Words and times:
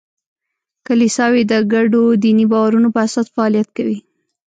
کلیساوې 0.87 1.43
د 1.51 1.53
ګډو 1.73 2.03
دیني 2.23 2.45
باورونو 2.51 2.87
په 2.93 2.99
اساس 3.05 3.27
فعالیت 3.35 3.69
کوي. 3.77 3.97